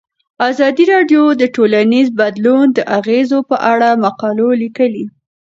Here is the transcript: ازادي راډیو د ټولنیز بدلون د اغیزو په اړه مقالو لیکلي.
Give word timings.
ازادي 0.49 0.83
راډیو 0.93 1.23
د 1.41 1.43
ټولنیز 1.55 2.07
بدلون 2.19 2.65
د 2.73 2.79
اغیزو 2.99 3.39
په 3.49 3.55
اړه 3.71 3.89
مقالو 4.05 4.47
لیکلي. 4.61 5.05